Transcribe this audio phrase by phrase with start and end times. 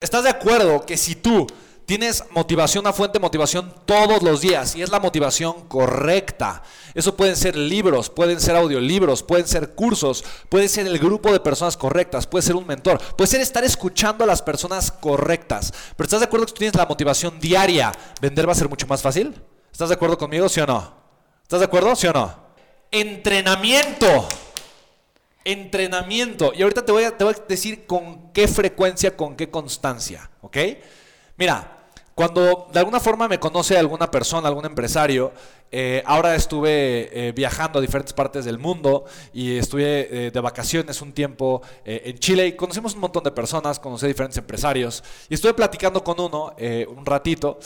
[0.00, 1.46] ¿Estás de acuerdo que si tú
[1.84, 6.62] tienes motivación, una fuente de motivación todos los días y es la motivación correcta.
[6.94, 11.40] Eso pueden ser libros, pueden ser audiolibros, pueden ser cursos, puede ser el grupo de
[11.40, 15.72] personas correctas, puede ser un mentor, puede ser estar escuchando a las personas correctas.
[15.96, 17.92] Pero ¿estás de acuerdo que tú tienes la motivación diaria?
[18.22, 19.34] ¿Vender va a ser mucho más fácil?
[19.72, 20.94] ¿Estás de acuerdo conmigo, sí o no?
[21.42, 22.34] ¿Estás de acuerdo, sí o no?
[22.92, 24.28] Entrenamiento.
[25.44, 26.52] Entrenamiento.
[26.54, 30.30] Y ahorita te voy a, te voy a decir con qué frecuencia, con qué constancia.
[30.42, 30.56] ¿Ok?
[31.36, 31.78] Mira,
[32.14, 35.32] cuando de alguna forma me conoce alguna persona, algún empresario,
[35.72, 41.00] eh, ahora estuve eh, viajando a diferentes partes del mundo y estuve eh, de vacaciones
[41.00, 45.34] un tiempo en Chile y conocimos un montón de personas, conocí a diferentes empresarios y
[45.34, 46.54] estuve platicando con uno
[46.96, 47.58] un ratito,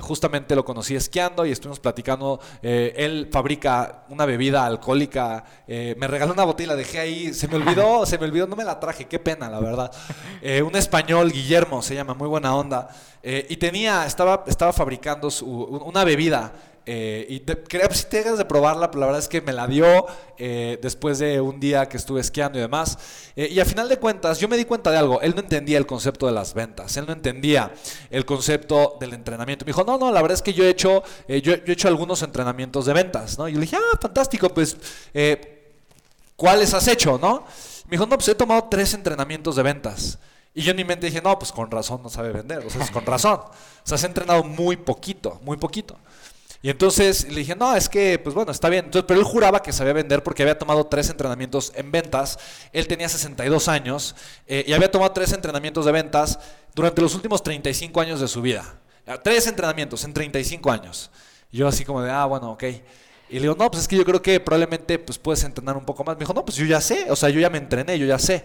[0.00, 6.44] justamente lo conocí esquiando y estuvimos platicando, él fabrica una bebida alcohólica, me regaló una
[6.44, 9.18] botella, la dejé ahí, se me olvidó, se me olvidó, no me la traje, qué
[9.18, 9.92] pena la verdad.
[10.64, 12.88] un español, Guillermo se llama, muy buena onda,
[13.22, 16.52] y tenía, estaba, estaba fabricando una bebida
[16.90, 19.66] eh, y creo que si te de probarla, pero la verdad es que me la
[19.66, 20.06] dio
[20.38, 22.96] eh, después de un día que estuve esquiando y demás.
[23.36, 25.20] Eh, y a final de cuentas, yo me di cuenta de algo.
[25.20, 26.96] Él no entendía el concepto de las ventas.
[26.96, 27.74] Él no entendía
[28.08, 29.66] el concepto del entrenamiento.
[29.66, 32.22] Me dijo, no, no, la verdad es que yo he hecho, yo, he hecho algunos
[32.22, 33.38] entrenamientos de ventas.
[33.38, 33.46] ¿no?
[33.48, 34.78] Y yo le dije, ah, fantástico, pues,
[36.36, 37.18] ¿cuáles has hecho?
[37.20, 37.44] ¿no?
[37.84, 40.18] Me dijo, no, pues he tomado tres entrenamientos de ventas.
[40.54, 42.64] Y yo en mi mente dije, no, pues con razón no sabe vender.
[42.64, 43.40] O sea, es con razón.
[43.40, 43.52] O
[43.84, 45.98] sea, has entrenado muy poquito, muy poquito.
[46.60, 48.86] Y entonces le dije, no, es que, pues bueno, está bien.
[48.86, 52.38] Entonces, pero él juraba que sabía vender porque había tomado tres entrenamientos en ventas.
[52.72, 56.38] Él tenía 62 años eh, y había tomado tres entrenamientos de ventas
[56.74, 58.74] durante los últimos 35 años de su vida.
[59.06, 61.10] Ah, tres entrenamientos en 35 años.
[61.52, 62.64] Y yo así como de, ah, bueno, ok.
[63.30, 65.84] Y le digo, no, pues es que yo creo que probablemente pues, puedes entrenar un
[65.84, 66.16] poco más.
[66.16, 68.18] Me dijo, no, pues yo ya sé, o sea, yo ya me entrené, yo ya
[68.18, 68.44] sé.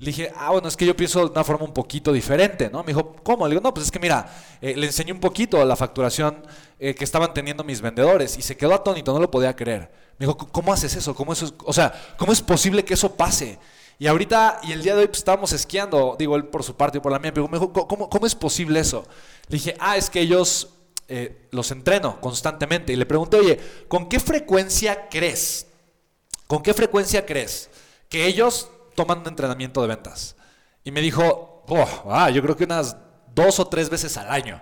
[0.00, 2.82] Le dije, ah, bueno, es que yo pienso de una forma un poquito diferente, ¿no?
[2.84, 3.46] Me dijo, ¿cómo?
[3.48, 6.46] Le digo, no, pues es que mira, eh, le enseñé un poquito la facturación
[6.78, 9.90] eh, que estaban teniendo mis vendedores y se quedó atónito, no lo podía creer.
[10.18, 11.14] Me dijo, ¿cómo haces eso?
[11.16, 13.58] ¿Cómo eso o sea, ¿cómo es posible que eso pase?
[13.98, 16.98] Y ahorita, y el día de hoy pues, estábamos esquiando, digo él por su parte
[16.98, 19.04] y por la mía, pero me dijo, ¿cómo, ¿cómo, es posible eso?
[19.48, 20.68] Le dije, ah, es que ellos
[21.08, 22.92] eh, los entreno constantemente.
[22.92, 23.58] Y le pregunté, oye,
[23.88, 25.66] ¿con qué frecuencia crees?
[26.46, 27.68] ¿Con qué frecuencia crees
[28.08, 30.34] que ellos toman un entrenamiento de ventas.
[30.82, 32.96] Y me dijo, oh, ah, yo creo que unas
[33.32, 34.60] dos o tres veces al año.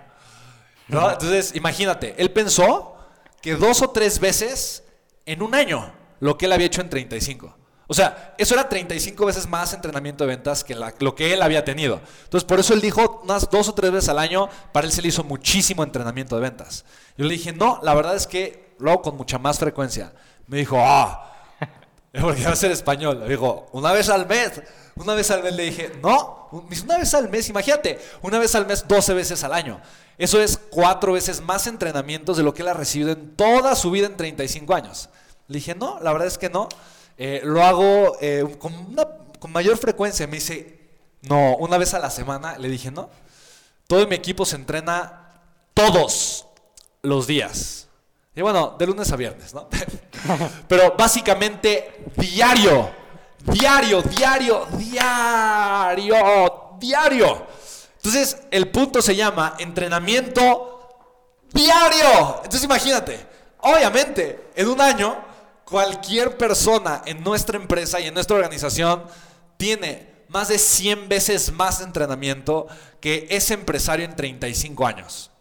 [0.87, 2.95] Entonces, imagínate, él pensó
[3.41, 4.83] que dos o tres veces
[5.25, 7.57] en un año lo que él había hecho en 35.
[7.87, 11.65] O sea, eso era 35 veces más entrenamiento de ventas que lo que él había
[11.65, 11.99] tenido.
[12.25, 15.01] Entonces, por eso él dijo unas dos o tres veces al año, para él se
[15.01, 16.85] le hizo muchísimo entrenamiento de ventas.
[17.17, 20.13] Yo le dije, no, la verdad es que lo hago con mucha más frecuencia.
[20.45, 21.36] Me dijo, ah,
[22.21, 23.19] porque va a ser español.
[23.21, 24.61] Le digo, una vez al mes.
[24.95, 28.65] Una vez al mes le dije, no, una vez al mes, imagínate, una vez al
[28.65, 29.79] mes, 12 veces al año.
[30.17, 33.91] Eso es cuatro veces más entrenamientos de lo que él ha recibido en toda su
[33.91, 35.09] vida en 35 años.
[35.47, 36.67] Le dije, no, la verdad es que no.
[37.17, 38.95] Eh, lo hago eh, con,
[39.39, 40.25] con mayor frecuencia.
[40.25, 40.79] Me dice,
[41.21, 42.57] no, una vez a la semana.
[42.57, 43.11] Le dije, no.
[43.85, 45.41] Todo mi equipo se entrena
[45.75, 46.47] todos
[47.03, 47.86] los días.
[48.37, 49.67] Y bueno, de lunes a viernes, ¿no?
[50.67, 52.87] Pero básicamente diario,
[53.39, 56.15] diario, diario, diario,
[56.79, 57.47] diario.
[57.95, 60.87] Entonces, el punto se llama entrenamiento
[61.51, 62.35] diario.
[62.43, 63.25] Entonces, imagínate,
[63.61, 65.17] obviamente, en un año,
[65.65, 69.03] cualquier persona en nuestra empresa y en nuestra organización
[69.57, 72.67] tiene más de 100 veces más entrenamiento
[72.99, 75.31] que ese empresario en 35 años.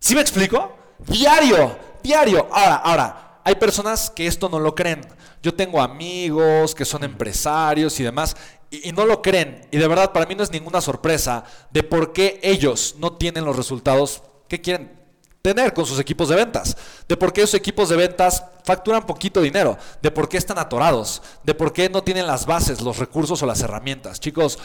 [0.00, 0.77] ¿Sí me explico?
[1.06, 2.48] Diario, diario.
[2.50, 5.06] Ahora, ahora, hay personas que esto no lo creen.
[5.42, 8.36] Yo tengo amigos que son empresarios y demás
[8.70, 9.66] y, no lo creen.
[9.70, 13.44] Y de verdad, para mí no es ninguna sorpresa de por qué ellos no tienen
[13.44, 14.98] los resultados que quieren
[15.42, 16.76] tener con sus equipos de ventas,
[17.06, 21.22] de por qué esos equipos de ventas facturan poquito dinero, de por qué están atorados,
[21.44, 24.20] de por qué no tienen las bases, los recursos o las herramientas.
[24.20, 24.58] Chicos,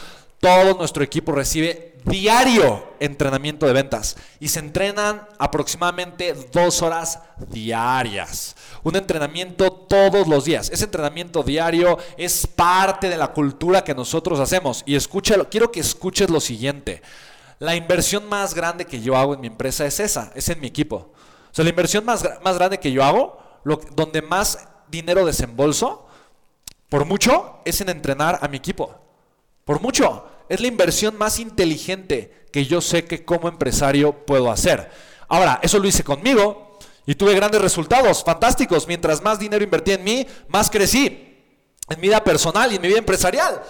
[0.44, 8.54] todo nuestro equipo recibe diario entrenamiento de ventas y se entrenan aproximadamente dos horas diarias.
[8.82, 10.68] Un entrenamiento todos los días.
[10.68, 14.82] Ese entrenamiento diario es parte de la cultura que nosotros hacemos.
[14.84, 17.00] Y escúchalo, quiero que escuches lo siguiente.
[17.58, 20.66] La inversión más grande que yo hago en mi empresa es esa, es en mi
[20.66, 20.96] equipo.
[20.96, 26.06] O sea, la inversión más, más grande que yo hago, lo, donde más dinero desembolso,
[26.90, 28.94] por mucho, es en entrenar a mi equipo.
[29.64, 30.33] Por mucho.
[30.48, 34.90] Es la inversión más inteligente que yo sé que como empresario puedo hacer.
[35.28, 38.86] Ahora, eso lo hice conmigo y tuve grandes resultados, fantásticos.
[38.86, 41.06] Mientras más dinero invertí en mí, más crecí
[41.88, 43.62] en mi vida personal y en mi vida empresarial.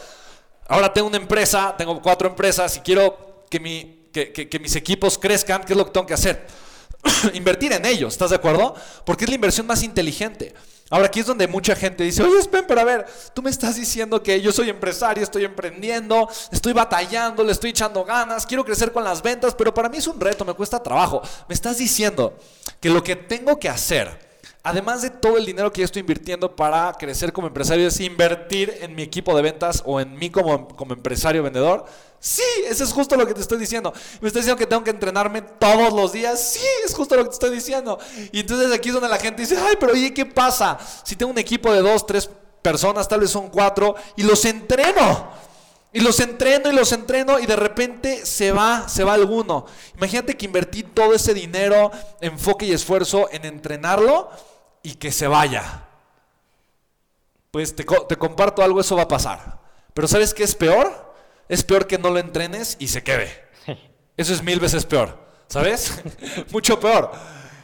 [0.66, 5.72] Ahora tengo una empresa, tengo cuatro empresas y quiero que, que mis equipos crezcan, ¿qué
[5.72, 6.46] es lo que tengo que hacer?
[7.34, 8.74] Invertir en ellos, ¿estás de acuerdo?
[9.04, 10.54] Porque es la inversión más inteligente.
[10.90, 13.76] Ahora aquí es donde mucha gente dice, oye, Spen, pero a ver, tú me estás
[13.76, 18.92] diciendo que yo soy empresario, estoy emprendiendo, estoy batallando, le estoy echando ganas, quiero crecer
[18.92, 21.22] con las ventas, pero para mí es un reto, me cuesta trabajo.
[21.48, 22.36] Me estás diciendo
[22.80, 24.23] que lo que tengo que hacer
[24.66, 28.74] Además de todo el dinero que yo estoy invirtiendo para crecer como empresario, es invertir
[28.80, 31.84] en mi equipo de ventas o en mí como, como empresario vendedor.
[32.18, 33.92] Sí, eso es justo lo que te estoy diciendo.
[34.22, 36.40] Me estás diciendo que tengo que entrenarme todos los días.
[36.40, 37.98] Sí, es justo lo que te estoy diciendo.
[38.32, 40.78] Y entonces aquí es donde la gente dice, ay, pero oye, ¿qué pasa?
[41.04, 42.30] Si tengo un equipo de dos, tres
[42.62, 45.28] personas, tal vez son cuatro, y los entreno.
[45.92, 49.66] Y los entreno y los entreno y de repente se va, se va alguno.
[49.94, 54.30] Imagínate que invertí todo ese dinero, enfoque y esfuerzo en entrenarlo
[54.84, 55.82] y que se vaya.
[57.50, 59.58] Pues te, te comparto algo, eso va a pasar.
[59.92, 61.14] Pero ¿sabes qué es peor?
[61.48, 63.28] Es peor que no lo entrenes y se quede.
[64.16, 66.02] Eso es mil veces peor, ¿sabes?
[66.50, 67.10] Mucho peor.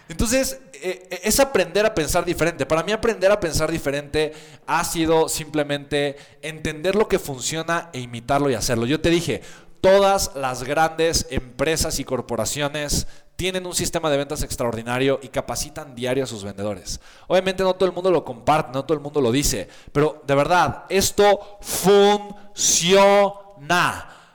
[0.09, 2.67] Entonces, eh, eh, es aprender a pensar diferente.
[2.67, 4.33] Para mí aprender a pensar diferente
[4.67, 8.87] ha sido simplemente entender lo que funciona e imitarlo y hacerlo.
[8.87, 9.43] Yo te dije,
[9.81, 13.07] todas las grandes empresas y corporaciones
[13.37, 17.01] tienen un sistema de ventas extraordinario y capacitan diario a sus vendedores.
[17.27, 20.35] Obviamente no todo el mundo lo comparte, no todo el mundo lo dice, pero de
[20.35, 21.59] verdad, esto
[22.55, 22.57] funciona.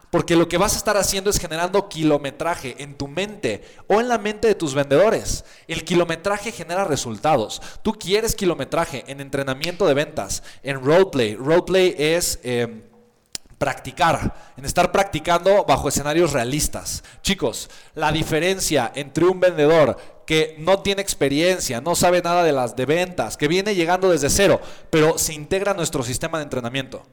[0.09, 4.07] Porque lo que vas a estar haciendo es generando kilometraje en tu mente o en
[4.07, 5.43] la mente de tus vendedores.
[5.67, 7.61] El kilometraje genera resultados.
[7.83, 11.35] Tú quieres kilometraje en entrenamiento de ventas, en roleplay.
[11.35, 12.39] Roleplay es...
[12.43, 12.84] eh,
[13.57, 17.03] practicar, en estar practicando bajo escenarios realistas.
[17.21, 22.75] Chicos, la diferencia entre un vendedor que no tiene experiencia, no sabe nada de las
[22.75, 24.59] de ventas, que viene llegando desde cero,
[24.89, 27.03] pero se integra a nuestro sistema de entrenamiento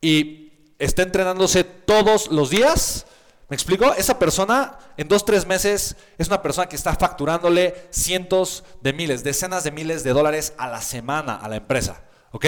[0.00, 3.06] y está entrenándose todos los días.
[3.48, 3.94] ¿Me explico?
[3.94, 9.22] Esa persona en dos, tres meses es una persona que está facturándole cientos de miles,
[9.22, 12.02] decenas de miles de dólares a la semana a la empresa.
[12.32, 12.46] ¿Ok?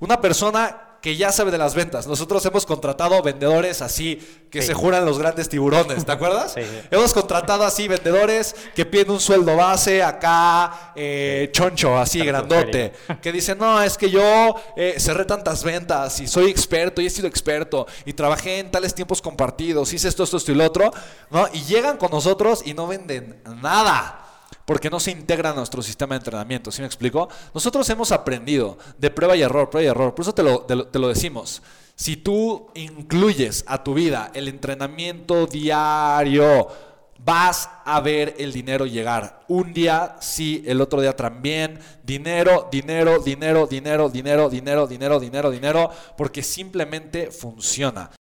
[0.00, 2.06] Una persona que ya sabe de las ventas.
[2.06, 4.16] Nosotros hemos contratado vendedores así
[4.50, 4.68] que Sí.
[4.68, 6.54] se juran los grandes tiburones, ¿te acuerdas?
[6.54, 6.80] Sí, sí.
[6.90, 12.92] Hemos contratado así vendedores que piden un sueldo base acá, eh, choncho, así grandote,
[13.22, 17.10] que dicen, no, es que yo eh, cerré tantas ventas y soy experto y he
[17.10, 20.90] sido experto y trabajé en tales tiempos compartidos, hice esto, esto, esto y lo otro,
[21.30, 21.46] ¿no?
[21.52, 24.24] Y llegan con nosotros y no venden nada.
[24.68, 27.26] Porque no se integra nuestro sistema de entrenamiento, ¿sí me explico?
[27.54, 30.14] Nosotros hemos aprendido de prueba y error, prueba y error.
[30.14, 31.62] Por eso te lo, te lo- te lo decimos.
[31.94, 36.68] Si tú incluyes a tu vida el entrenamiento diario,
[37.24, 39.40] vas a ver el dinero llegar.
[39.48, 41.78] Un día sí, el otro día también.
[42.02, 48.10] Dinero, dinero, dinero, dinero, dinero, dinero, dinero, dinero, dinero, porque simplemente funciona.